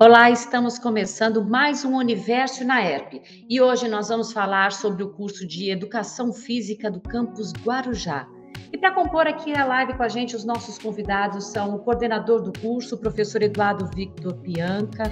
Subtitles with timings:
[0.00, 5.08] Olá, estamos começando mais um Universo na ERP e hoje nós vamos falar sobre o
[5.08, 8.24] curso de Educação Física do campus Guarujá.
[8.72, 12.40] E para compor aqui a live com a gente, os nossos convidados são o coordenador
[12.42, 15.10] do curso, o professor Eduardo Victor Pianca.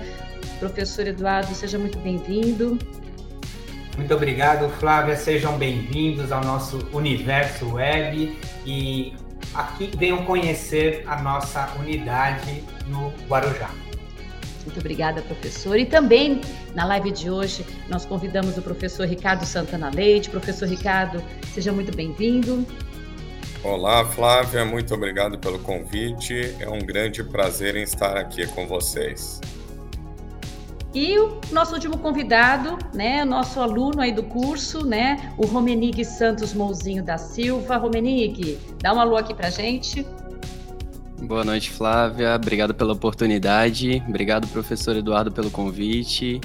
[0.60, 2.78] Professor Eduardo, seja muito bem-vindo.
[3.96, 5.16] Muito obrigado, Flávia.
[5.16, 9.12] Sejam bem-vindos ao nosso Universo Web e
[9.52, 13.85] aqui venham conhecer a nossa unidade no Guarujá.
[14.66, 15.78] Muito obrigada, professor.
[15.78, 16.40] E também
[16.74, 20.28] na live de hoje nós convidamos o professor Ricardo Santana Leite.
[20.28, 21.22] Professor Ricardo,
[21.54, 22.66] seja muito bem-vindo.
[23.62, 26.54] Olá, Flávia, muito obrigado pelo convite.
[26.58, 29.40] É um grande prazer em estar aqui com vocês.
[30.92, 36.54] E o nosso último convidado, né, nosso aluno aí do curso, né, o Romenig Santos
[36.54, 37.76] Mouzinho da Silva.
[37.76, 40.06] Romenig, dá uma alô aqui pra gente.
[41.22, 42.34] Boa noite, Flávia.
[42.36, 44.02] Obrigado pela oportunidade.
[44.08, 46.40] Obrigado, professor Eduardo, pelo convite.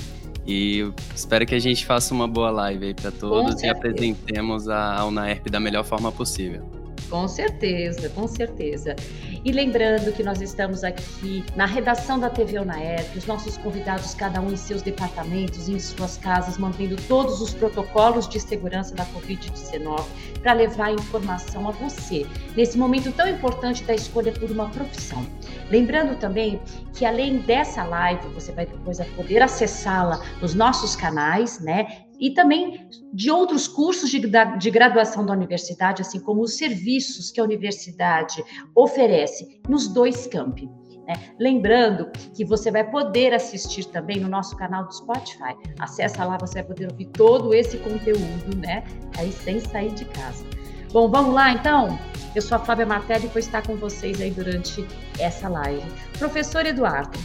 [0.47, 5.05] E espero que a gente faça uma boa live aí para todos e apresentemos a
[5.05, 6.67] UNAERP da melhor forma possível.
[7.09, 8.95] Com certeza, com certeza.
[9.43, 14.39] E lembrando que nós estamos aqui na redação da TV UNAERP, os nossos convidados, cada
[14.39, 20.05] um em seus departamentos, em suas casas, mantendo todos os protocolos de segurança da Covid-19
[20.43, 25.25] para levar informação a você, nesse momento tão importante da escolha por uma profissão.
[25.71, 26.61] Lembrando também
[26.93, 32.05] que além dessa live, você vai depois poder acessá-la nos nossos canais, né?
[32.21, 37.41] E também de outros cursos de, de graduação da universidade, assim como os serviços que
[37.41, 38.43] a universidade
[38.75, 40.69] oferece nos dois campi.
[41.07, 41.15] Né?
[41.39, 45.55] Lembrando que você vai poder assistir também no nosso canal do Spotify.
[45.79, 48.83] Acesse lá, você vai poder ouvir todo esse conteúdo, né?
[49.17, 50.45] Aí sem sair de casa.
[50.93, 51.97] Bom, vamos lá então?
[52.35, 54.85] Eu sou a Flávia Martelli e vou estar com vocês aí durante
[55.17, 55.83] essa live.
[56.19, 57.17] Professor Eduardo,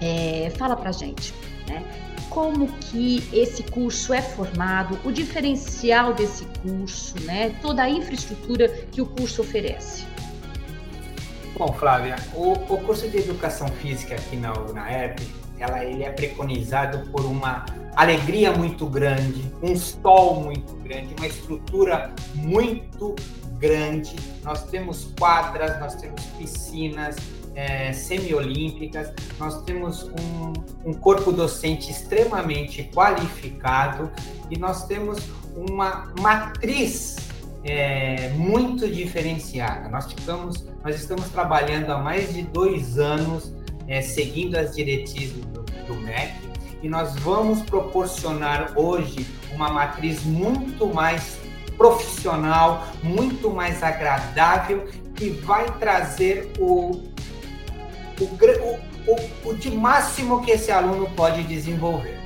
[0.00, 1.34] é, fala pra gente,
[1.68, 1.84] né?
[2.30, 7.50] Como que esse curso é formado, o diferencial desse curso, né?
[7.62, 10.04] Toda a infraestrutura que o curso oferece.
[11.56, 15.20] Bom, Flávia, o, o curso de Educação Física aqui na UNAERP,
[15.58, 22.12] ela, ele é preconizado por uma alegria muito grande, um sol muito grande, uma estrutura
[22.34, 23.14] muito
[23.58, 24.16] grande.
[24.42, 27.16] Nós temos quadras, nós temos piscinas,
[27.54, 34.10] é, semiolímpicas, nós temos um, um, corpo docente extremamente qualificado
[34.50, 35.18] e nós temos
[35.56, 37.16] uma matriz
[37.62, 39.88] é, muito diferenciada.
[39.88, 43.52] Nós, ficamos, nós estamos trabalhando há mais de dois anos
[43.86, 46.34] é, seguindo as diretrizes do, do MEC
[46.82, 51.38] e nós vamos proporcionar hoje uma matriz muito mais
[51.76, 57.13] profissional, muito mais agradável, que vai trazer o
[58.20, 62.24] o, o, o de máximo que esse aluno pode desenvolver.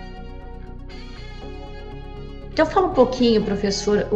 [2.58, 4.08] Então fala um pouquinho, professor,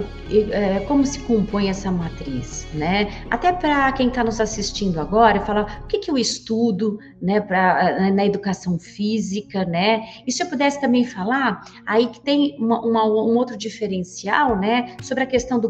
[0.51, 3.25] é, como se compõe essa matriz, né?
[3.31, 8.11] Até para quem está nos assistindo agora, falar o que, que eu estudo, né, pra,
[8.11, 10.09] na educação física, né?
[10.27, 14.97] E se eu pudesse também falar, aí que tem uma, uma, um outro diferencial, né,
[15.01, 15.69] sobre a questão do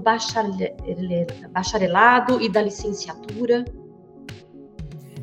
[1.53, 3.67] bacharelado e da licenciatura.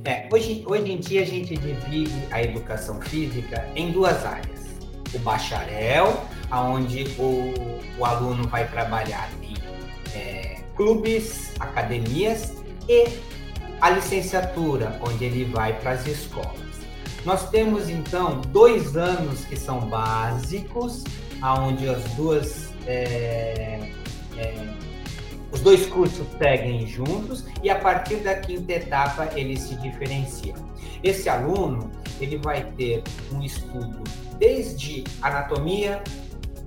[0.06, 4.70] É, hoje, hoje em dia a gente divide a educação física em duas áreas.
[5.14, 7.54] O bacharel, onde o,
[7.98, 9.56] o aluno vai trabalhar em
[10.16, 12.54] é, clubes, academias,
[12.88, 13.08] e
[13.82, 16.70] a licenciatura, onde ele vai para as escolas.
[17.26, 21.04] Nós temos então dois anos que são básicos,
[21.42, 23.92] aonde as duas é,
[24.38, 24.54] é,
[25.52, 30.56] os dois cursos seguem juntos e a partir da quinta etapa eles se diferenciam.
[31.04, 31.90] Esse aluno
[32.20, 34.04] ele vai ter um estudo
[34.38, 36.02] desde anatomia,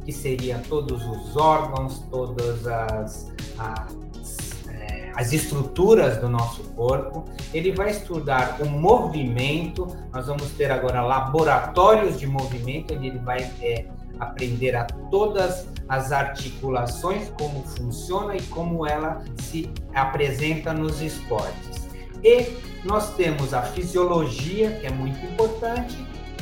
[0.04, 7.24] que seria todos os órgãos, todas as, as, é, as estruturas do nosso corpo.
[7.54, 9.86] Ele vai estudar o movimento.
[10.12, 13.86] Nós vamos ter agora laboratórios de movimento, onde ele vai é,
[14.18, 21.88] aprender a todas as articulações, como funciona e como ela se apresenta nos esportes.
[22.22, 25.96] E nós temos a fisiologia, que é muito importante,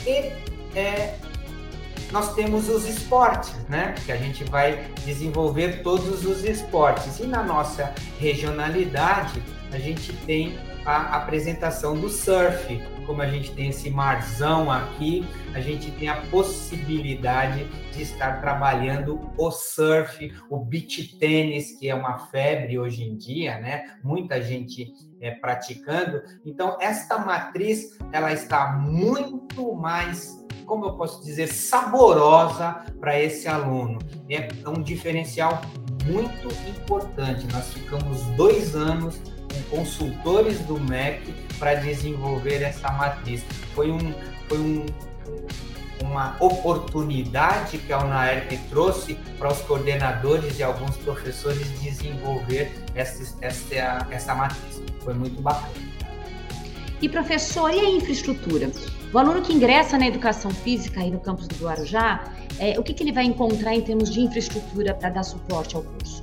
[0.06, 0.32] e
[0.78, 1.16] é,
[2.12, 3.94] nós temos os esportes, né?
[4.04, 7.18] Que a gente vai desenvolver todos os esportes.
[7.20, 9.42] E na nossa regionalidade,
[9.72, 12.80] a gente tem a apresentação do surf.
[13.06, 19.20] Como a gente tem esse marzão aqui, a gente tem a possibilidade de estar trabalhando
[19.36, 23.96] o surf, o beach tênis, que é uma febre hoje em dia, né?
[24.02, 26.22] Muita gente é, praticando.
[26.44, 33.98] Então, esta matriz ela está muito mais como eu posso dizer, saborosa para esse aluno.
[34.28, 35.60] É um diferencial
[36.06, 37.44] muito importante.
[37.52, 39.20] Nós ficamos dois anos
[39.52, 43.44] com consultores do MEC para desenvolver essa matriz.
[43.74, 44.14] Foi, um,
[44.48, 44.86] foi um,
[46.02, 54.06] uma oportunidade que a UNAERP trouxe para os coordenadores e alguns professores desenvolver essa, essa,
[54.10, 54.82] essa matriz.
[55.00, 55.90] Foi muito bacana.
[57.02, 58.70] E professor, e a infraestrutura?
[59.12, 62.24] O aluno que ingressa na educação física aí no campus do Guarujá,
[62.58, 65.82] é, o que, que ele vai encontrar em termos de infraestrutura para dar suporte ao
[65.82, 66.22] curso?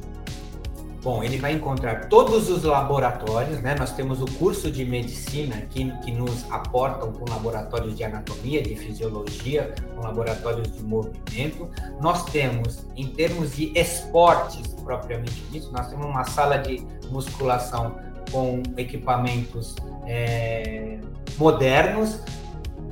[1.07, 3.73] Bom, ele vai encontrar todos os laboratórios, né?
[3.79, 8.75] Nós temos o curso de medicina que, que nos aportam com laboratórios de anatomia, de
[8.75, 11.69] fisiologia, com laboratórios de movimento.
[12.01, 17.95] Nós temos, em termos de esportes propriamente dito, nós temos uma sala de musculação
[18.29, 20.99] com equipamentos é,
[21.37, 22.19] modernos,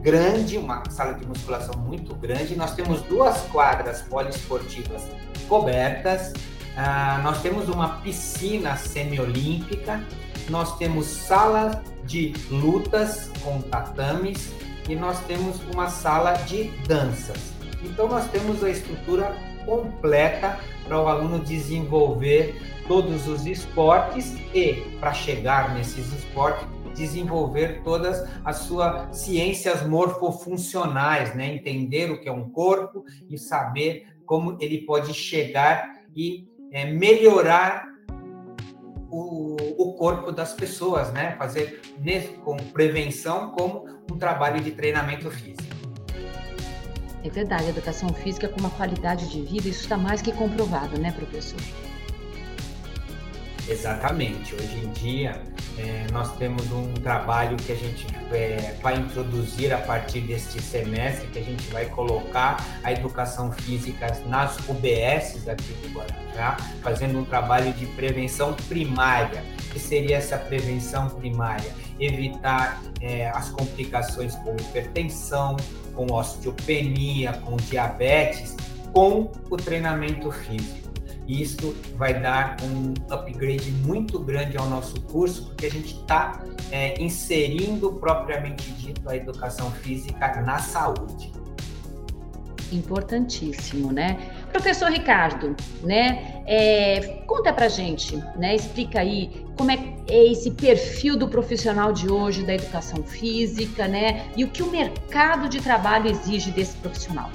[0.02, 2.56] grande, uma sala de musculação muito grande.
[2.56, 5.04] Nós temos duas quadras poliesportivas
[5.50, 6.32] cobertas,
[6.78, 10.04] ah, nós temos uma piscina semiolímpica,
[10.50, 14.54] nós temos sala de lutas com tatames
[14.88, 17.54] e nós temos uma sala de danças.
[17.84, 19.36] Então nós temos a estrutura
[19.66, 28.26] completa para o aluno desenvolver todos os esportes e para chegar nesses esportes desenvolver todas
[28.44, 31.54] as suas ciências morfofuncionais, né?
[31.54, 37.88] Entender o que é um corpo e saber como ele pode chegar e é, melhorar
[39.10, 41.36] o, o, corpo das pessoas, né?
[41.38, 41.82] Fazer
[42.44, 45.64] com prevenção como um trabalho de treinamento físico.
[47.24, 51.00] É verdade, a educação física com uma qualidade de vida, isso está mais que comprovado,
[51.00, 51.60] né, professor?
[53.68, 54.54] Exatamente.
[54.54, 55.42] Hoje em dia,
[55.78, 61.28] é, nós temos um trabalho que a gente é, vai introduzir a partir deste semestre,
[61.28, 67.26] que a gente vai colocar a educação física nas UBSs aqui do Guarujá, fazendo um
[67.26, 69.44] trabalho de prevenção primária.
[69.70, 71.70] O que seria essa prevenção primária?
[72.00, 75.58] Evitar é, as complicações com hipertensão,
[75.96, 78.56] com osteopenia, com diabetes,
[78.94, 80.85] com o treinamento físico.
[81.28, 86.44] E isso vai dar um upgrade muito grande ao nosso curso, porque a gente está
[86.72, 91.32] é, inserindo propriamente dito a educação física na saúde.
[92.72, 94.18] Importantíssimo, né?
[94.52, 96.44] Professor Ricardo, né?
[96.46, 98.56] É, conta pra gente, né?
[98.56, 99.78] Explica aí como é,
[100.08, 104.28] é esse perfil do profissional de hoje da educação física, né?
[104.36, 107.30] E o que o mercado de trabalho exige desse profissional.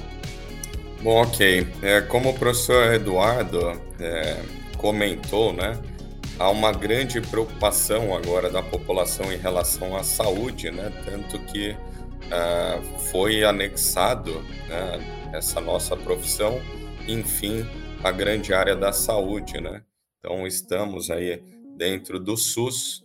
[1.03, 1.67] Bom, ok.
[1.83, 4.43] É, como o professor Eduardo é,
[4.77, 5.81] comentou, né,
[6.39, 12.99] há uma grande preocupação agora da população em relação à saúde, né, tanto que uh,
[13.11, 16.61] foi anexado né, essa nossa profissão,
[17.09, 17.67] enfim,
[18.05, 19.83] a grande área da saúde, né.
[20.19, 21.43] Então estamos aí
[21.79, 23.03] dentro do SUS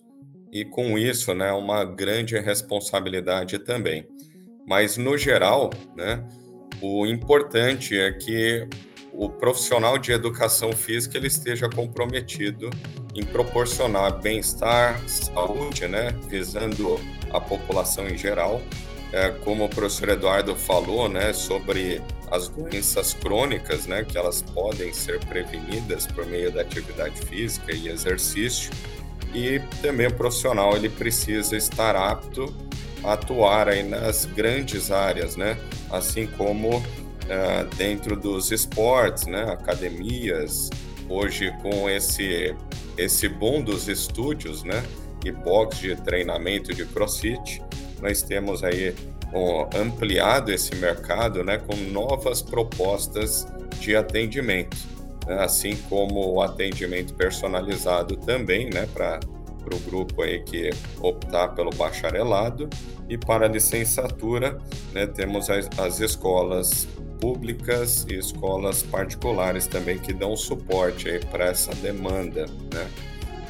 [0.52, 4.06] e com isso, né, uma grande responsabilidade também.
[4.68, 6.28] Mas no geral, né,
[6.82, 8.68] o importante é que
[9.12, 12.70] o profissional de educação física ele esteja comprometido
[13.16, 17.00] em proporcionar bem-estar, saúde, né, visando
[17.32, 18.62] a população em geral.
[19.14, 24.92] É, como o professor Eduardo falou, né, sobre as doenças crônicas, né, que elas podem
[24.92, 28.70] ser prevenidas por meio da atividade física e exercício.
[29.34, 32.54] E também o profissional ele precisa estar apto
[33.12, 35.58] atuar aí nas grandes áreas, né,
[35.92, 40.70] assim como uh, dentro dos esportes, né, academias,
[41.10, 42.56] hoje com esse,
[42.98, 44.84] esse boom dos estúdios, né,
[45.24, 47.62] e box de treinamento de crossfit,
[48.02, 48.94] nós temos aí
[49.34, 53.48] um, ampliado esse mercado, né, com novas propostas
[53.80, 54.78] de atendimento,
[55.26, 59.20] né, assim como o atendimento personalizado também, né, para
[59.66, 60.70] para o grupo aí que
[61.02, 62.70] optar pelo bacharelado
[63.10, 64.58] e para a licenciatura
[64.94, 66.88] né, temos as, as escolas
[67.20, 72.88] públicas e escolas particulares também que dão suporte para essa demanda, né?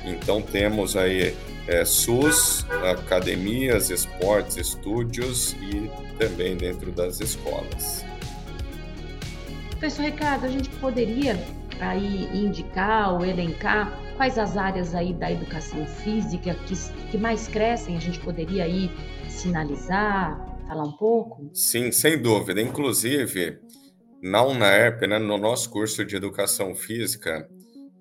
[0.06, 1.36] Então temos aí
[1.68, 8.06] é, SUS, academias, esportes, estúdios e também dentro das escolas.
[9.72, 11.38] Professor Ricardo, a gente poderia
[11.80, 16.76] aí indicar ou elencar quais as áreas aí da educação física que,
[17.12, 17.98] que mais crescem?
[17.98, 18.90] A gente poderia aí
[19.36, 21.50] sinalizar, falar um pouco?
[21.54, 22.62] Sim, sem dúvida.
[22.62, 23.60] Inclusive,
[24.22, 27.48] na UNAERP, né, no nosso curso de Educação Física,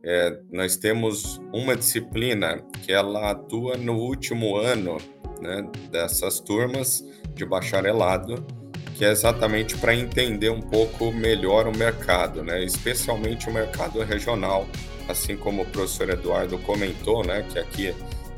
[0.02, 4.98] é, nós temos uma disciplina que ela atua no último ano
[5.40, 7.02] né, dessas turmas
[7.34, 8.46] de bacharelado,
[8.94, 14.66] que é exatamente para entender um pouco melhor o mercado, né, especialmente o mercado regional,
[15.08, 17.94] assim como o professor Eduardo comentou, né, que aqui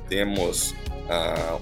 [0.08, 0.74] temos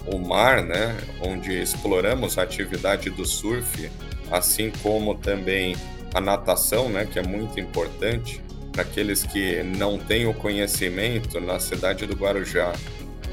[0.06, 3.90] o mar, né, onde exploramos a atividade do surf,
[4.30, 5.76] assim como também
[6.14, 8.40] a natação, né, que é muito importante
[8.72, 12.72] para aqueles que não têm o conhecimento, na cidade do Guarujá,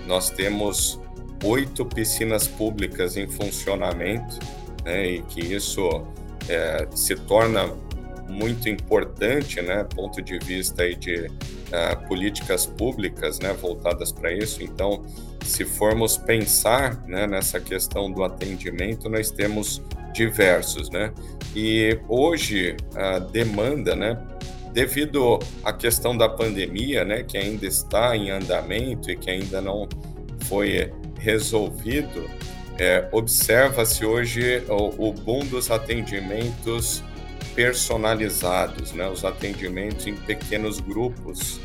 [0.06, 1.00] nós temos
[1.44, 4.38] oito piscinas públicas em funcionamento,
[4.84, 6.06] né, e que isso
[6.48, 7.70] é, se torna
[8.32, 14.63] muito importante, né, ponto de vista aí de uh, políticas públicas, né, voltadas para isso.
[14.63, 15.03] Então,
[15.43, 19.81] se formos pensar né, nessa questão do atendimento, nós temos
[20.13, 21.12] diversos, né?
[21.55, 24.21] E hoje a demanda, né,
[24.74, 29.88] devido à questão da pandemia, né, que ainda está em andamento e que ainda não
[30.45, 32.29] foi resolvido,
[32.77, 37.03] é, observa-se hoje o, o boom dos atendimentos
[37.53, 41.60] personalizados, né, os atendimentos em pequenos grupos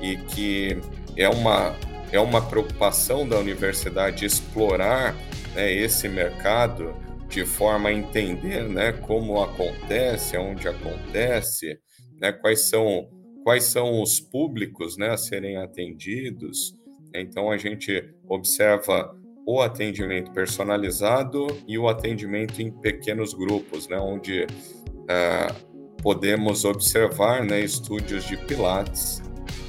[0.00, 0.78] e que
[1.16, 1.74] é uma
[2.12, 5.16] é uma preocupação da universidade explorar
[5.54, 6.94] né, esse mercado
[7.28, 11.78] de forma a entender né, como acontece, onde acontece,
[12.20, 13.08] né, quais, são,
[13.42, 16.74] quais são os públicos né, a serem atendidos.
[17.14, 19.16] Então, a gente observa
[19.46, 27.60] o atendimento personalizado e o atendimento em pequenos grupos, né, onde uh, podemos observar né,
[27.60, 29.22] estúdios de pilates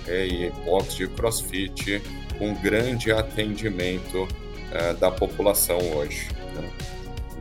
[0.08, 2.02] é, e box de crossfit
[2.38, 6.30] com grande atendimento uh, da população hoje.
[6.56, 6.70] Né?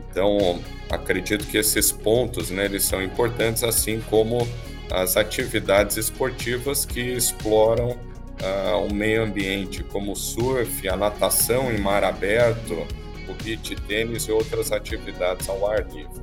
[0.09, 0.59] Então,
[0.89, 4.47] acredito que esses pontos, né, eles são importantes, assim como
[4.91, 11.79] as atividades esportivas que exploram uh, o meio ambiente, como o surf, a natação em
[11.79, 12.85] mar aberto,
[13.27, 16.21] o beach tênis e outras atividades ao ar livre.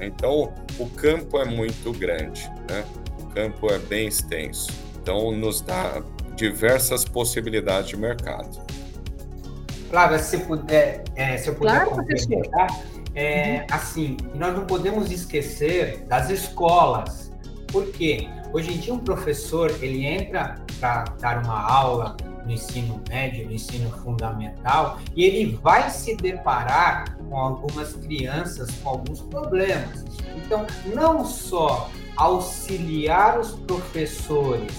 [0.00, 2.84] Então, o campo é muito grande, né?
[3.20, 6.02] o campo é bem extenso, então nos dá
[6.36, 8.60] diversas possibilidades de mercado.
[9.90, 12.80] Flávia, se, puder, é, se eu puder claro, complementar,
[13.14, 13.66] é, uhum.
[13.70, 17.30] assim, nós não podemos esquecer das escolas.
[17.70, 18.28] Por quê?
[18.52, 23.52] Hoje em dia um professor, ele entra para dar uma aula no ensino médio, no
[23.52, 30.04] ensino fundamental, e ele vai se deparar com algumas crianças com alguns problemas.
[30.36, 34.72] Então, não só auxiliar os professores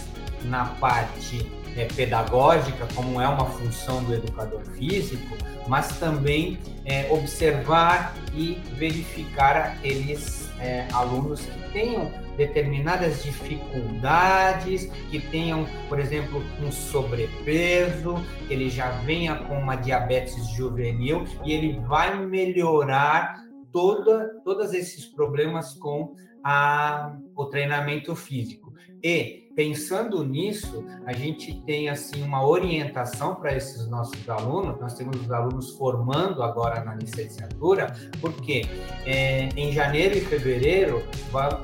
[0.45, 1.45] na parte
[1.75, 5.35] é, pedagógica, como é uma função do educador físico,
[5.67, 15.65] mas também é, observar e verificar aqueles é, alunos que tenham determinadas dificuldades, que tenham,
[15.88, 18.15] por exemplo, um sobrepeso,
[18.47, 25.05] que ele já venha com uma diabetes juvenil e ele vai melhorar toda, todos esses
[25.05, 28.73] problemas com a, o treinamento físico.
[29.03, 34.79] E pensando nisso, a gente tem assim uma orientação para esses nossos alunos.
[34.79, 38.65] Nós temos os alunos formando agora na licenciatura, porque
[39.05, 41.03] é, em janeiro e fevereiro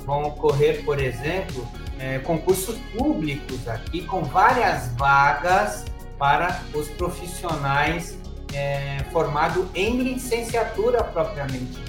[0.05, 1.67] vão ocorrer, por exemplo,
[1.99, 5.85] é, concursos públicos aqui com várias vagas
[6.17, 8.17] para os profissionais
[8.53, 11.79] é, formados em licenciatura propriamente.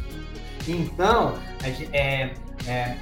[0.68, 1.34] Então,
[1.92, 2.32] é,
[2.66, 2.96] é,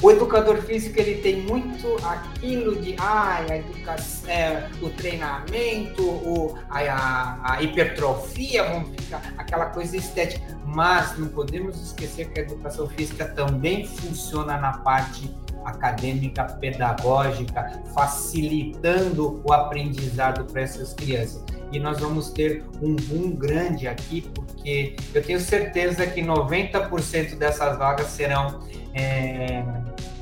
[0.00, 6.56] o educador físico ele tem muito aquilo de ah, a educação, é, o treinamento, o,
[6.70, 10.56] a, a, a, hipertrofia, vamos ficar aquela coisa estética.
[10.64, 19.42] Mas não podemos esquecer que a educação física também funciona na parte acadêmica, pedagógica, facilitando
[19.44, 21.44] o aprendizado para essas crianças.
[21.72, 27.76] E nós vamos ter um boom grande aqui, porque eu tenho certeza que 90% dessas
[27.76, 28.60] vagas serão
[28.98, 29.64] é,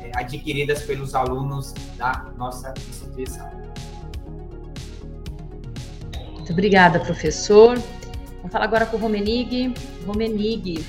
[0.03, 3.51] é, adquiridas pelos alunos da nossa instituição.
[6.35, 7.79] Muito obrigada, professor.
[8.37, 9.75] Vamos falar agora com o Romenig.
[10.07, 10.85] Romenig,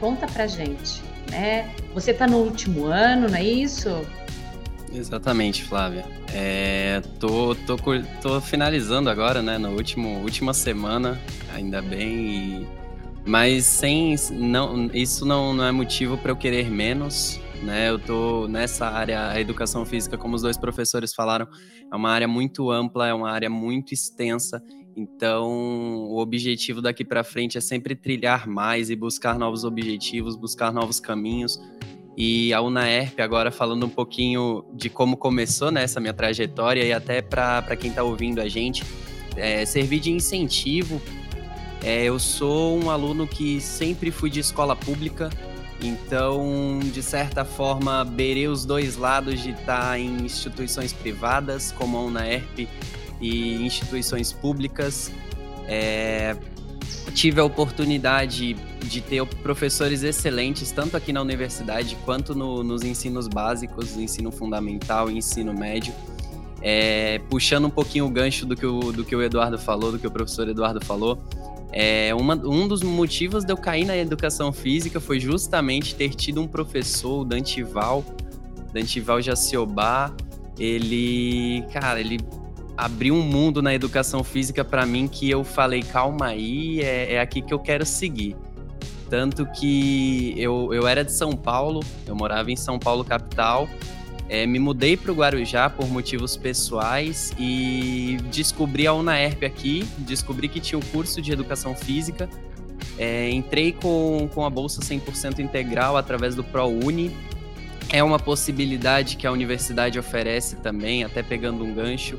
[0.00, 1.70] conta pra gente, né?
[1.94, 4.04] Você está no último ano, não é isso?
[4.92, 6.04] Exatamente, Flávia.
[6.32, 7.76] É, tô, tô,
[8.22, 9.58] tô finalizando agora, né?
[9.58, 11.20] Na último, última semana,
[11.54, 12.62] ainda bem.
[12.62, 12.77] E
[13.28, 17.90] mas sem não, isso não, não é motivo para eu querer menos, né?
[17.90, 21.46] Eu tô nessa área, a educação física, como os dois professores falaram,
[21.92, 24.62] é uma área muito ampla, é uma área muito extensa.
[24.96, 25.46] Então,
[26.06, 30.98] o objetivo daqui para frente é sempre trilhar mais e buscar novos objetivos, buscar novos
[30.98, 31.60] caminhos.
[32.16, 36.92] E a UNAERP, agora falando um pouquinho de como começou né, essa minha trajetória e
[36.92, 38.82] até para quem está ouvindo a gente,
[39.36, 41.00] é, servir de incentivo.
[41.82, 45.30] É, eu sou um aluno que sempre fui de escola pública,
[45.82, 52.02] então, de certa forma, beirei os dois lados de estar em instituições privadas, como a
[52.02, 52.68] UNAERP,
[53.20, 55.12] e instituições públicas.
[55.66, 56.36] É,
[57.14, 63.28] tive a oportunidade de ter professores excelentes, tanto aqui na universidade quanto no, nos ensinos
[63.28, 65.92] básicos, ensino fundamental e ensino médio.
[66.60, 69.98] É, puxando um pouquinho o gancho do que o, do que o Eduardo falou, do
[69.98, 71.22] que o professor Eduardo falou,
[71.72, 76.40] é, uma, um dos motivos de eu cair na educação física foi justamente ter tido
[76.40, 78.04] um professor, o Dantival,
[78.72, 80.12] Dantival Jaciobá,
[80.58, 82.18] ele, cara, ele
[82.76, 87.20] abriu um mundo na educação física para mim que eu falei, calma aí, é, é,
[87.20, 88.36] aqui que eu quero seguir.
[89.10, 93.68] Tanto que eu, eu era de São Paulo, eu morava em São Paulo, capital,
[94.28, 100.48] é, me mudei para o Guarujá por motivos pessoais e descobri a UNAERP aqui, descobri
[100.48, 102.28] que tinha o um curso de Educação Física,
[102.98, 107.10] é, entrei com, com a bolsa 100% integral através do ProUni,
[107.90, 112.18] é uma possibilidade que a universidade oferece também, até pegando um gancho,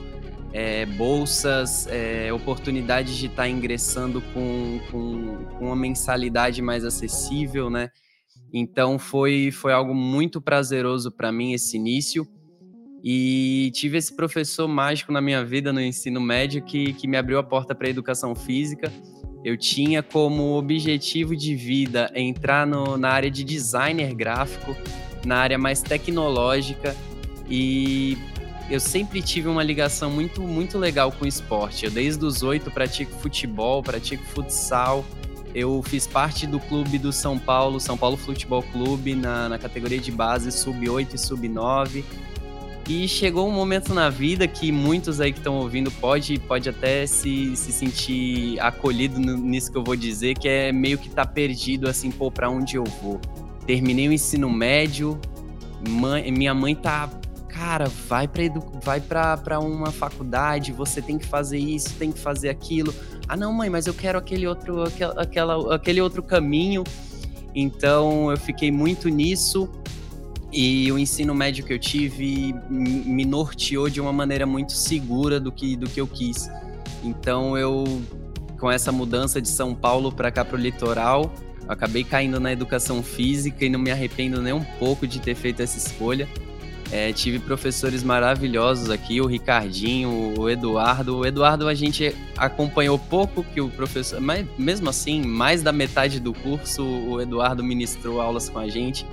[0.52, 7.70] é, bolsas, é, oportunidades de estar tá ingressando com, com, com, uma mensalidade mais acessível,
[7.70, 7.92] né?
[8.54, 12.28] Então foi, foi algo muito prazeroso para mim esse início.
[13.04, 17.40] E tive esse professor mágico na minha vida no ensino médio que, que me abriu
[17.40, 18.92] a porta para a educação física.
[19.44, 24.76] Eu tinha como objetivo de vida entrar no, na área de designer gráfico,
[25.26, 26.94] na área mais tecnológica
[27.50, 28.18] e
[28.70, 31.86] eu sempre tive uma ligação muito, muito legal com esporte.
[31.86, 35.04] Eu, desde os oito, pratico futebol, pratico futsal.
[35.54, 40.00] Eu fiz parte do clube do São Paulo, São Paulo Futebol Clube, na, na categoria
[40.00, 42.04] de base sub-8 e sub-9.
[42.88, 47.06] E chegou um momento na vida que muitos aí que estão ouvindo pode, pode até
[47.06, 51.88] se, se sentir acolhido nisso que eu vou dizer, que é meio que tá perdido
[51.88, 53.20] assim, pô, pra onde eu vou.
[53.68, 55.20] Terminei o ensino médio,
[55.88, 57.08] mãe, minha mãe tá
[57.48, 58.44] cara, vai para
[58.84, 62.94] vai para uma faculdade, você tem que fazer isso, tem que fazer aquilo.
[63.30, 64.84] Ah, não, mãe, mas eu quero aquele outro,
[65.16, 66.84] aquela, aquele outro caminho.
[67.54, 69.70] Então eu fiquei muito nisso
[70.52, 75.52] e o ensino médio que eu tive me norteou de uma maneira muito segura do
[75.52, 76.50] que, do que eu quis.
[77.04, 78.02] Então eu,
[78.60, 81.32] com essa mudança de São Paulo para cá para o litoral,
[81.68, 85.62] acabei caindo na educação física e não me arrependo nem um pouco de ter feito
[85.62, 86.28] essa escolha.
[86.92, 91.18] É, tive professores maravilhosos aqui, o Ricardinho, o Eduardo.
[91.20, 96.20] O Eduardo a gente acompanhou pouco que o professor, mas mesmo assim, mais da metade
[96.20, 99.06] do curso o Eduardo ministrou aulas com a gente.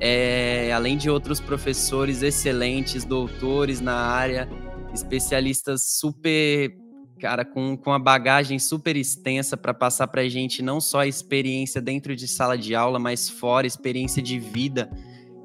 [0.00, 4.48] É, além de outros professores excelentes, doutores na área,
[4.94, 6.74] especialistas super,
[7.20, 11.06] cara, com, com a bagagem super extensa para passar para a gente não só a
[11.06, 14.90] experiência dentro de sala de aula, mas fora, experiência de vida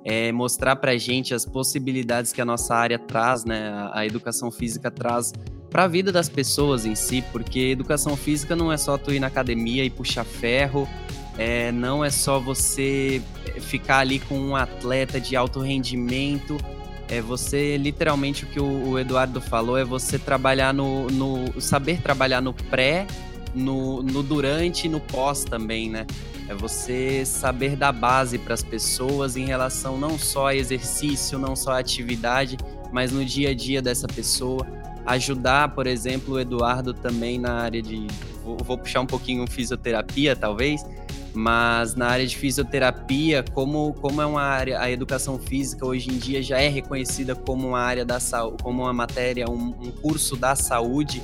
[0.04, 3.70] é, mostrar para gente as possibilidades que a nossa área traz, né?
[3.70, 5.34] A, a educação física traz
[5.70, 9.20] para a vida das pessoas em si, porque educação física não é só tu ir
[9.20, 10.88] na academia e puxar ferro,
[11.38, 13.22] é, não é só você
[13.62, 16.58] ficar ali com um atleta de alto rendimento,
[17.08, 22.02] é você literalmente o que o, o Eduardo falou é você trabalhar no, no saber
[22.02, 23.08] trabalhar no pré,
[23.54, 26.06] no, no durante e no pós também, né?
[26.50, 31.56] É você saber dar base para as pessoas em relação não só a exercício, não
[31.56, 32.58] só a atividade,
[32.92, 34.66] mas no dia a dia dessa pessoa.
[35.06, 38.08] Ajudar, por exemplo, o Eduardo também na área de.
[38.44, 40.84] Vou, vou puxar um pouquinho fisioterapia, talvez,
[41.36, 46.18] mas na área de fisioterapia, como, como é uma área, a educação física hoje em
[46.18, 50.36] dia já é reconhecida como uma área da saúde, como uma matéria, um, um curso
[50.36, 51.22] da saúde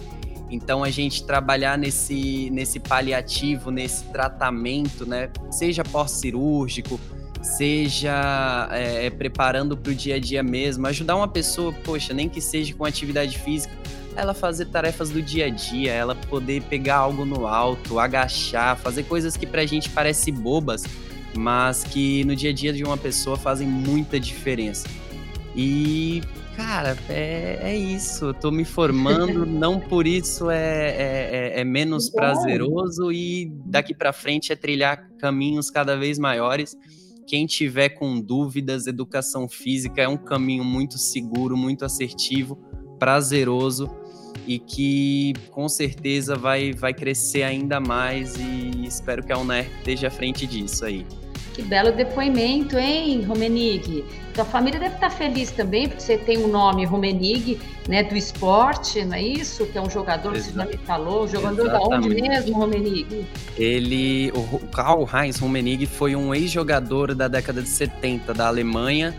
[0.49, 5.29] então a gente trabalhar nesse, nesse paliativo, nesse tratamento, né?
[5.49, 6.99] Seja pós-cirúrgico,
[7.41, 12.41] seja é, preparando para o dia a dia mesmo, ajudar uma pessoa, poxa, nem que
[12.41, 13.73] seja com atividade física,
[14.15, 19.03] ela fazer tarefas do dia a dia, ela poder pegar algo no alto, agachar, fazer
[19.03, 20.85] coisas que para a gente parecem bobas,
[21.35, 24.87] mas que no dia a dia de uma pessoa fazem muita diferença.
[25.55, 26.21] E
[26.55, 28.25] Cara, é, é isso.
[28.25, 33.93] Eu tô me formando, não por isso é, é, é, é menos prazeroso e daqui
[33.93, 36.77] para frente é trilhar caminhos cada vez maiores.
[37.27, 42.55] Quem tiver com dúvidas, educação física é um caminho muito seguro, muito assertivo,
[42.99, 43.89] prazeroso
[44.47, 50.07] e que com certeza vai, vai crescer ainda mais e espero que a UNER esteja
[50.07, 51.05] à frente disso aí.
[51.55, 54.03] Que belo depoimento, hein, Romenig?
[54.33, 58.13] Tua família deve estar feliz também, porque você tem o um nome Romenig, né, do
[58.13, 59.65] esporte, não é isso?
[59.65, 61.25] Que é um jogador que você já me falou.
[61.29, 63.25] Jogador da onde mesmo, Romenig?
[63.57, 69.15] Ele, o Karl Heinz Romenig foi um ex-jogador da década de 70 da Alemanha.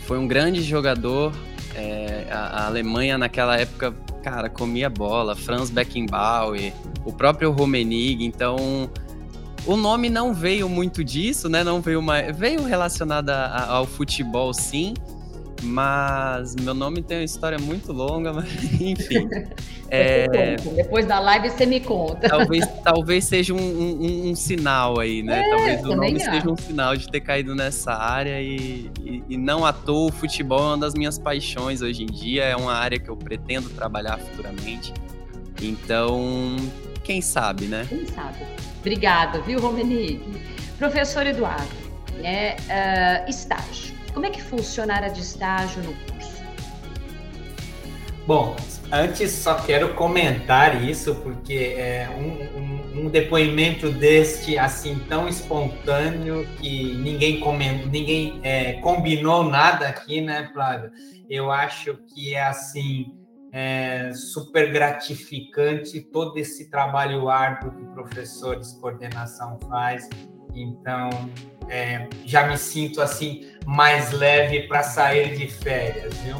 [0.00, 1.32] Foi um grande jogador.
[1.76, 5.36] É, a, a Alemanha naquela época, cara, comia bola.
[5.36, 6.72] Franz Beckenbauer,
[7.04, 8.24] o próprio Romenig.
[8.24, 8.90] Então,
[9.66, 11.62] o nome não veio muito disso, né?
[11.62, 12.36] Não veio mais.
[12.36, 14.94] Veio relacionado a, ao futebol, sim.
[15.62, 18.46] Mas meu nome tem uma história muito longa, mas
[18.80, 19.28] enfim.
[19.90, 20.56] é...
[20.56, 22.28] Depois da live você me conta.
[22.28, 25.40] Talvez, talvez seja um, um, um sinal aí, né?
[25.40, 29.36] É, talvez o nome seja um sinal de ter caído nessa área e, e, e,
[29.36, 32.74] não à toa o futebol é uma das minhas paixões hoje em dia, é uma
[32.74, 34.92] área que eu pretendo trabalhar futuramente.
[35.60, 36.54] Então,
[37.02, 37.84] quem sabe, né?
[37.88, 38.38] Quem sabe.
[38.88, 40.40] Obrigada, viu, Romenique?
[40.78, 41.68] Professor Eduardo,
[42.22, 43.94] né, uh, estágio.
[44.14, 46.42] Como é que funciona a área de estágio no curso?
[48.26, 48.56] Bom,
[48.90, 56.48] antes só quero comentar isso, porque é um, um, um depoimento deste assim tão espontâneo
[56.58, 57.44] que ninguém,
[57.92, 60.90] ninguém é, combinou nada aqui, né, Flávio?
[61.28, 63.17] Eu acho que é assim
[63.52, 70.08] é super gratificante todo esse trabalho árduo que professores de coordenação faz.
[70.54, 71.10] Então,
[71.68, 76.36] é, já me sinto assim mais leve para sair de férias, viu?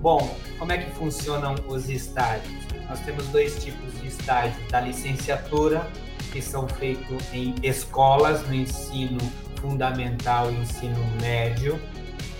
[0.00, 2.66] Bom, como é que funcionam os estágios?
[2.88, 5.90] Nós temos dois tipos de estágios: da licenciatura,
[6.32, 9.18] que são feitos em escolas no ensino
[9.60, 11.80] fundamental e ensino médio,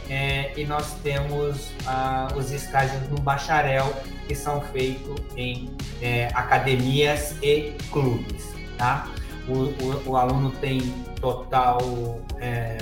[0.08, 3.92] é, e nós temos ah, os estágios no bacharel,
[4.26, 8.54] que são feitos em é, academias e clubes.
[8.76, 9.08] Tá?
[9.48, 9.52] O,
[9.84, 10.80] o, o aluno tem
[11.20, 11.80] total,
[12.40, 12.78] é,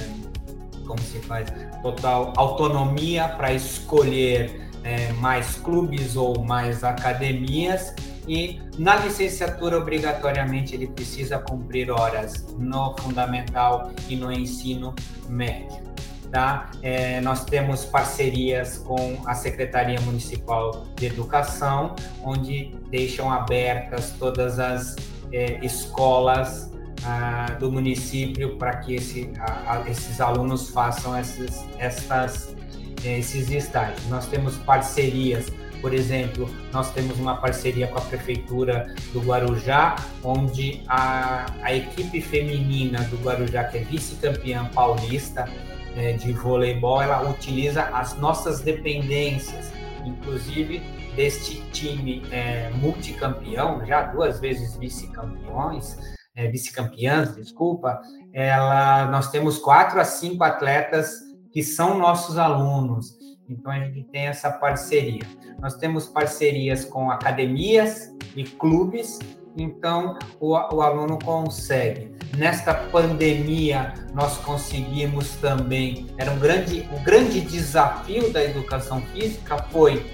[0.87, 1.49] como se faz,
[1.83, 7.95] total autonomia para escolher é, mais clubes ou mais academias
[8.27, 14.95] e na licenciatura obrigatoriamente ele precisa cumprir horas no fundamental e no ensino
[15.29, 15.94] médio.
[16.35, 16.69] Tá?
[16.83, 21.95] É, nós temos parcerias com a Secretaria Municipal de Educação,
[22.25, 24.97] onde deixam abertas todas as
[25.33, 26.73] é, escolas
[27.05, 32.57] ah, do município para que esse, a, a, esses alunos façam esses, essas,
[33.05, 34.05] é, esses estágios.
[34.09, 35.47] Nós temos parcerias
[35.81, 42.23] por exemplo, nós temos uma parceria com a Prefeitura do Guarujá, onde a, a equipe
[42.23, 45.47] feminina do Guarujá, que é vice-campeã paulista,
[45.97, 49.73] é, de voleibol, ela utiliza as nossas dependências,
[50.05, 50.81] inclusive
[51.15, 55.97] deste time é, multicampeão, já duas vezes vice-campeões,
[56.35, 58.01] é, vice-campeãs, desculpa,
[58.33, 61.21] ela, nós temos quatro a cinco atletas
[61.53, 63.17] que são nossos alunos,
[63.49, 65.23] então a gente tem essa parceria.
[65.61, 69.19] Nós temos parcerias com academias e clubes
[69.57, 72.13] então o, o aluno consegue.
[72.37, 80.05] Nesta pandemia, nós conseguimos também, era um grande, o grande desafio da educação física foi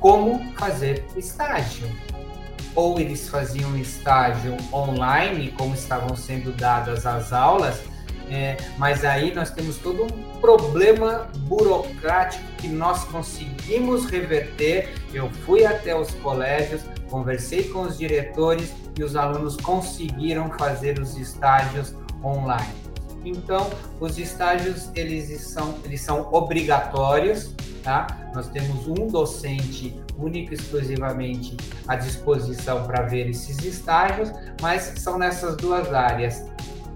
[0.00, 1.86] como fazer estágio.
[2.74, 7.82] Ou eles faziam estágio online, como estavam sendo dadas as aulas,
[8.30, 14.94] é, mas aí nós temos todo um problema burocrático que nós conseguimos reverter.
[15.12, 16.80] Eu fui até os colégios,
[17.12, 21.94] conversei com os diretores e os alunos conseguiram fazer os estágios
[22.24, 22.72] online.
[23.22, 23.70] Então,
[24.00, 28.30] os estágios eles são, eles são obrigatórios, tá?
[28.34, 31.54] Nós temos um docente único exclusivamente
[31.86, 36.42] à disposição para ver esses estágios, mas são nessas duas áreas,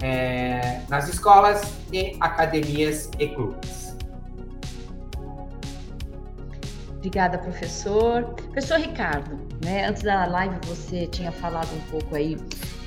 [0.02, 3.85] é, nas escolas e academias e clubes.
[7.06, 8.24] Obrigada, professor.
[8.24, 12.36] Professor Ricardo, né, antes da live você tinha falado um pouco aí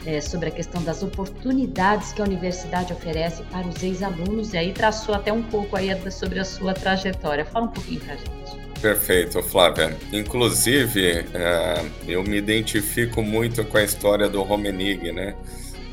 [0.06, 4.74] é, sobre a questão das oportunidades que a universidade oferece para os ex-alunos, e aí
[4.74, 7.46] traçou até um pouco aí sobre a sua trajetória.
[7.46, 8.82] Fala um pouquinho para a gente.
[8.82, 9.96] Perfeito, Flávia.
[10.12, 15.34] Inclusive, é, eu me identifico muito com a história do Romenig, né?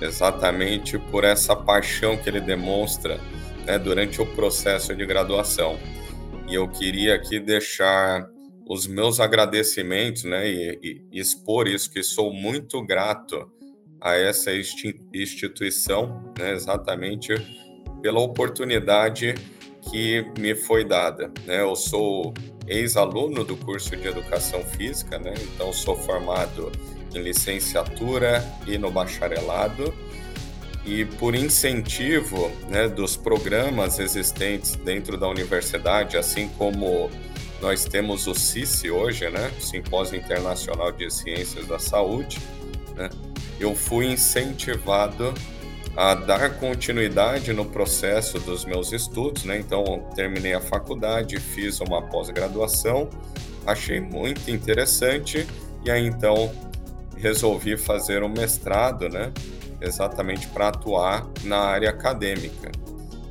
[0.00, 3.20] Exatamente por essa paixão que ele demonstra
[3.64, 5.78] né, durante o processo de graduação
[6.48, 8.28] e eu queria aqui deixar
[8.68, 13.50] os meus agradecimentos, né, e, e expor isso que sou muito grato
[14.00, 14.50] a essa
[15.14, 17.34] instituição, né, exatamente
[18.02, 19.34] pela oportunidade
[19.90, 21.32] que me foi dada.
[21.46, 21.62] Né?
[21.62, 22.34] Eu sou
[22.66, 25.34] ex-aluno do curso de Educação Física, né?
[25.40, 26.70] então sou formado
[27.14, 29.94] em licenciatura e no bacharelado,
[30.86, 37.10] e por incentivo né, dos programas existentes dentro da universidade, assim como
[37.60, 42.38] nós temos o CICI hoje, né, Simpósio Internacional de Ciências da Saúde,
[42.94, 43.10] né,
[43.58, 45.34] eu fui incentivado
[45.96, 49.58] a dar continuidade no processo dos meus estudos, né?
[49.58, 53.08] Então, terminei a faculdade, fiz uma pós-graduação,
[53.66, 55.46] achei muito interessante
[55.82, 56.52] e aí então
[57.16, 59.32] resolvi fazer um mestrado, né?
[59.80, 62.70] Exatamente para atuar na área acadêmica.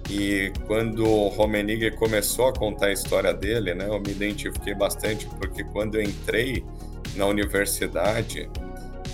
[0.09, 5.25] E quando o Romenig começou a contar a história dele, né, eu me identifiquei bastante
[5.39, 6.63] porque quando eu entrei
[7.15, 8.47] na universidade,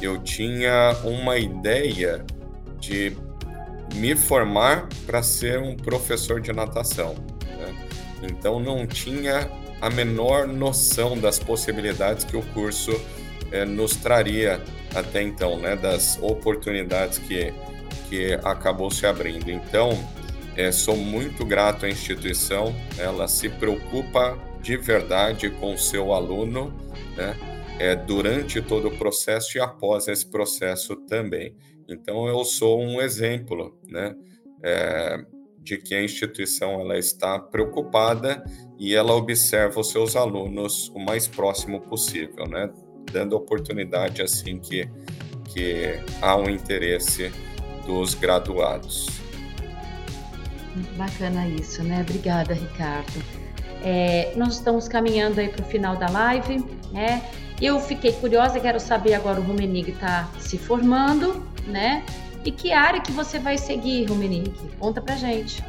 [0.01, 2.25] eu tinha uma ideia
[2.79, 3.15] de
[3.95, 7.15] me formar para ser um professor de natação.
[7.57, 7.87] Né?
[8.23, 12.91] Então não tinha a menor noção das possibilidades que o curso
[13.51, 14.61] é, nos traria
[14.95, 15.75] até então, né?
[15.75, 17.53] das oportunidades que,
[18.09, 19.49] que acabou se abrindo.
[19.49, 19.91] Então,
[20.55, 26.73] é, sou muito grato à instituição, ela se preocupa de verdade com o seu aluno,
[27.15, 27.35] né?
[27.79, 31.55] É, durante todo o processo e após esse processo também.
[31.89, 34.15] Então, eu sou um exemplo, né,
[34.63, 35.17] é,
[35.57, 38.43] de que a instituição ela está preocupada
[38.79, 42.71] e ela observa os seus alunos o mais próximo possível, né,
[43.11, 44.89] dando oportunidade assim que
[45.53, 47.31] que há um interesse
[47.85, 49.07] dos graduados.
[50.73, 52.01] Muito bacana isso, né?
[52.01, 53.21] Obrigada, Ricardo.
[53.83, 57.21] É, nós estamos caminhando aí para o final da live, né?
[57.61, 62.03] Eu fiquei curiosa, quero saber agora o Rumenig está se formando, né?
[62.43, 64.51] E que área que você vai seguir, Romenick?
[64.79, 65.63] Conta pra gente.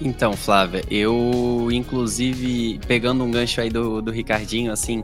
[0.00, 5.02] Então, Flávia, eu, inclusive, pegando um gancho aí do, do Ricardinho, assim,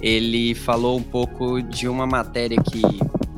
[0.00, 2.82] ele falou um pouco de uma matéria que,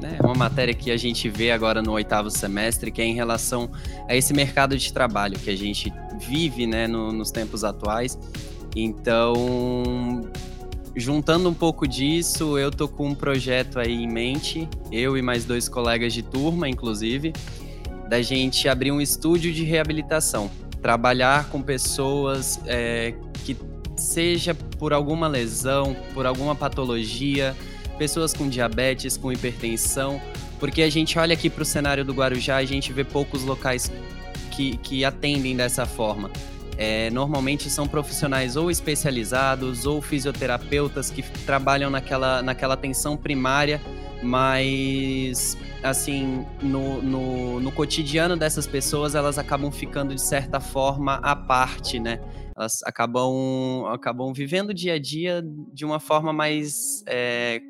[0.01, 3.71] né, uma matéria que a gente vê agora no oitavo semestre, que é em relação
[4.09, 8.19] a esse mercado de trabalho que a gente vive, né, no, nos tempos atuais.
[8.75, 10.31] Então,
[10.95, 15.45] juntando um pouco disso, eu tô com um projeto aí em mente, eu e mais
[15.45, 17.33] dois colegas de turma, inclusive,
[18.09, 20.51] da gente abrir um estúdio de reabilitação,
[20.83, 23.55] trabalhar com pessoas é, que
[24.01, 27.57] seja por alguma lesão, por alguma patologia,
[27.99, 30.21] pessoas com diabetes, com hipertensão,
[30.59, 33.91] porque a gente olha aqui para o cenário do Guarujá, a gente vê poucos locais
[34.51, 36.31] que, que atendem dessa forma.
[36.77, 43.81] É, normalmente são profissionais ou especializados ou fisioterapeutas que trabalham naquela, naquela atenção primária,
[44.23, 51.35] mas assim no, no, no cotidiano dessas pessoas elas acabam ficando de certa forma à
[51.35, 52.21] parte, né?
[52.59, 57.63] Elas acabam, acabam vivendo o dia a dia de uma forma mais é,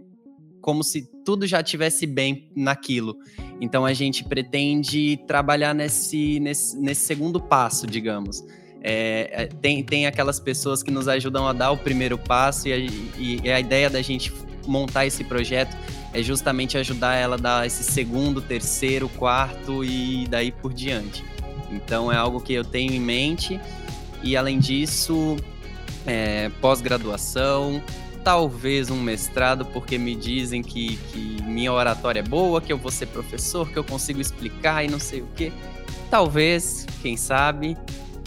[0.62, 3.14] como se tudo já tivesse bem naquilo.
[3.60, 8.42] Então a gente pretende trabalhar nesse, nesse, nesse segundo passo, digamos.
[8.80, 12.72] É, é, tem, tem aquelas pessoas que nos ajudam a dar o primeiro passo e
[12.72, 12.76] a,
[13.18, 14.32] e a ideia da gente
[14.66, 15.76] montar esse projeto
[16.14, 21.22] é justamente ajudar ela a dar esse segundo, terceiro, quarto e daí por diante.
[21.70, 23.60] Então é algo que eu tenho em mente
[24.22, 25.36] e além disso,
[26.06, 27.82] é, pós-graduação,
[28.24, 32.90] talvez um mestrado, porque me dizem que, que minha oratória é boa, que eu vou
[32.90, 35.52] ser professor, que eu consigo explicar e não sei o que.
[36.10, 37.76] Talvez, quem sabe,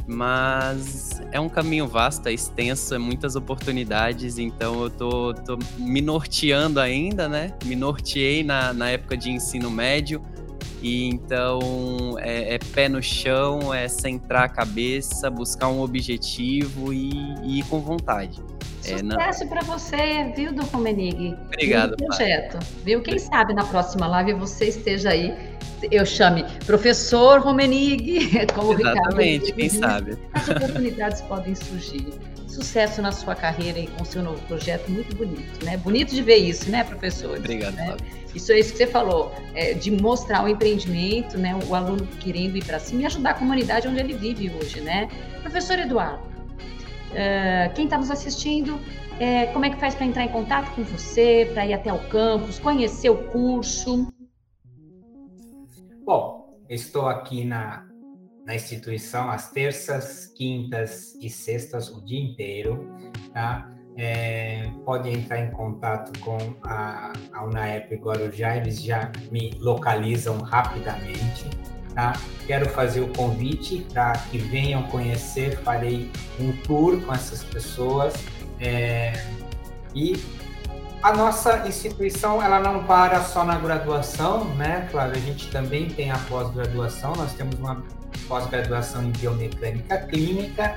[0.07, 6.01] mas é um caminho vasto, é extenso, é muitas oportunidades, então eu tô, tô me
[6.01, 7.53] norteando ainda, né?
[7.65, 10.21] Me norteei na, na época de ensino médio,
[10.81, 11.59] e então
[12.19, 17.11] é, é, pé no chão, é centrar a cabeça, buscar um objetivo e,
[17.43, 18.41] e ir com vontade.
[18.83, 21.37] É, Sucesso é, para você, viu, do Comenig?
[21.45, 21.95] Obrigado.
[21.97, 23.01] projeto, viu?
[23.03, 25.50] Quem sabe na próxima live você esteja aí
[25.89, 30.17] eu chame professor Romenig, como Exatamente, Ricardo quem sabe.
[30.33, 32.07] As oportunidades podem surgir.
[32.47, 35.77] Sucesso na sua carreira e com seu novo projeto, muito bonito, né?
[35.77, 37.37] Bonito de ver isso, né, professor?
[37.37, 37.95] Obrigado, né?
[38.35, 41.57] Isso é isso que você falou, é, de mostrar o empreendimento, né?
[41.69, 45.07] O aluno querendo ir para cima e ajudar a comunidade onde ele vive hoje, né?
[45.41, 46.21] Professor Eduardo,
[47.11, 48.77] uh, quem está nos assistindo,
[49.17, 51.99] é, como é que faz para entrar em contato com você, para ir até o
[52.09, 54.11] campus, conhecer o curso?
[56.03, 57.85] Bom, estou aqui na,
[58.45, 62.89] na instituição às terças, quintas e sextas o dia inteiro,
[63.31, 63.69] tá?
[63.97, 71.45] É, pode entrar em contato com a, a UNAEP Guarujá, eles já me localizam rapidamente,
[71.93, 72.13] tá?
[72.47, 76.09] Quero fazer o convite para que venham conhecer, farei
[76.39, 78.13] um tour com essas pessoas
[78.59, 79.13] é,
[79.93, 80.15] e
[81.01, 85.17] a nossa instituição ela não para só na graduação, né, Flávia?
[85.17, 87.13] A gente também tem a pós-graduação.
[87.15, 87.83] Nós temos uma
[88.27, 90.75] pós-graduação em biomecânica clínica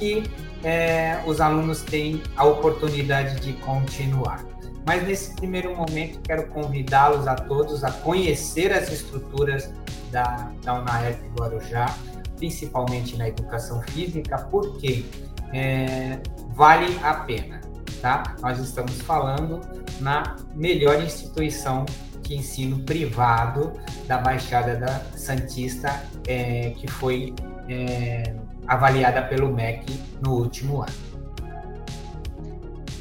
[0.00, 0.22] e
[0.62, 4.44] é, os alunos têm a oportunidade de continuar.
[4.86, 9.72] Mas nesse primeiro momento quero convidá-los a todos a conhecer as estruturas
[10.10, 11.92] da, da UNAERP Guarujá,
[12.36, 15.04] principalmente na educação física, porque
[15.52, 16.20] é,
[16.54, 17.63] vale a pena.
[18.04, 18.22] Tá?
[18.42, 19.62] Nós estamos falando
[19.98, 21.86] na melhor instituição
[22.20, 23.72] de ensino privado
[24.06, 27.34] da Baixada da Santista, é, que foi
[27.66, 28.34] é,
[28.66, 30.92] avaliada pelo MEC no último ano.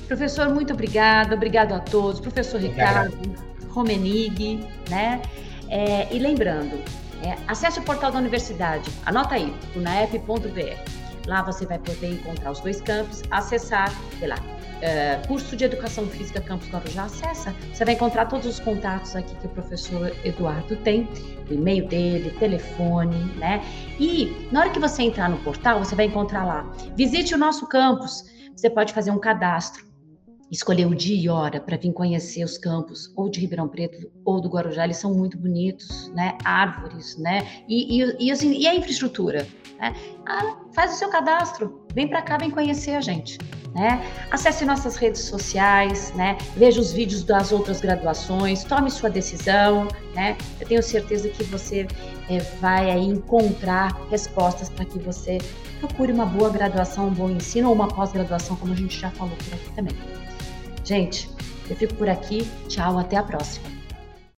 [0.08, 2.22] Professor, muito obrigada, obrigado a todos.
[2.22, 3.14] Professor Ricardo,
[3.72, 5.22] Romenig, né?
[5.68, 6.82] É, e lembrando,
[7.22, 11.28] é, acesse o portal da universidade, anota aí, unaep.br.
[11.28, 14.38] Lá você vai poder encontrar os dois campos, acessar, sei lá,
[14.84, 17.56] uh, curso de Educação Física Campus Guarujá, acessa.
[17.74, 21.08] Você vai encontrar todos os contatos aqui que o professor Eduardo tem,
[21.50, 23.64] o e-mail dele, telefone, né?
[24.00, 27.68] E na hora que você entrar no portal, você vai encontrar lá, visite o nosso
[27.68, 29.93] campus, você pode fazer um cadastro
[30.54, 34.40] escolher o dia e hora para vir conhecer os campos, ou de Ribeirão Preto ou
[34.40, 36.38] do Guarujá, eles são muito bonitos, né?
[36.46, 37.64] Árvores, né?
[37.68, 39.48] E, e, e, assim, e a infraestrutura?
[39.80, 39.96] Né?
[40.28, 43.38] Ah, faz o seu cadastro, vem para cá, vem conhecer a gente.
[43.74, 44.06] Né?
[44.30, 46.38] Acesse nossas redes sociais, né?
[46.56, 49.88] veja os vídeos das outras graduações, tome sua decisão.
[50.14, 50.38] Né?
[50.62, 51.88] Eu tenho certeza que você
[52.30, 55.40] é, vai encontrar respostas para que você
[55.80, 59.36] procure uma boa graduação, um bom ensino ou uma pós-graduação, como a gente já falou
[59.36, 60.23] por aqui também.
[60.84, 61.30] Gente,
[61.70, 62.48] eu fico por aqui.
[62.68, 63.73] Tchau, até a próxima.